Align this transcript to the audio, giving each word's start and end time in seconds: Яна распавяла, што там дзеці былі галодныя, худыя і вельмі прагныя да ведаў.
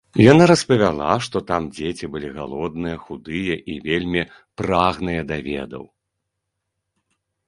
Яна 0.31 0.45
распавяла, 0.51 1.07
што 1.25 1.41
там 1.49 1.65
дзеці 1.75 2.05
былі 2.15 2.29
галодныя, 2.37 2.97
худыя 3.09 3.57
і 3.73 3.75
вельмі 3.89 4.23
прагныя 4.63 5.21
да 5.33 5.37
ведаў. 5.49 5.83